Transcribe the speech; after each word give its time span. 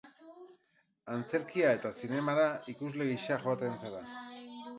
Antzerkira 1.15 1.73
eta 1.77 1.91
zinemara 1.99 2.47
ikusle 2.75 3.11
gisa 3.11 3.39
joaten 3.45 3.79
zara? 3.85 4.03